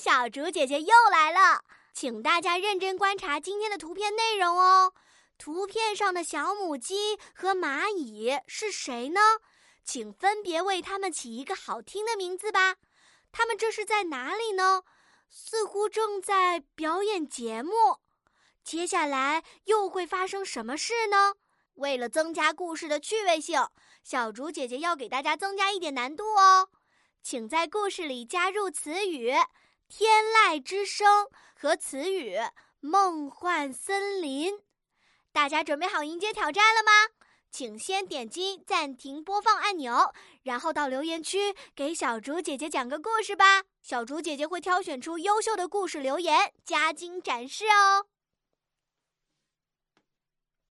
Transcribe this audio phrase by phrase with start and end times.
[0.00, 1.62] 小竹姐姐又来了，
[1.92, 4.94] 请大家认真观察今天的图片内容哦。
[5.36, 9.20] 图片上的小母鸡和蚂蚁是谁呢？
[9.84, 12.76] 请分别为它们起一个好听的名字吧。
[13.30, 14.84] 它们这是在哪里呢？
[15.28, 17.72] 似乎正在表演节目。
[18.64, 21.34] 接下来又会发生什么事呢？
[21.74, 23.68] 为了增加故事的趣味性，
[24.02, 26.70] 小竹姐姐要给大家增加一点难度哦。
[27.22, 29.34] 请在故事里加入词语
[29.90, 32.38] “天籁之声”和词语
[32.78, 34.60] “梦幻森林”。
[35.32, 36.92] 大家准备好迎接挑战了吗？
[37.50, 43.64] 请先点击暂停播放按钮，然后到留言区给小竹姐姐讲个故事吧。
[43.82, 48.06] 小竹姐姐会挑选出优秀的故事留言，加精展示哦。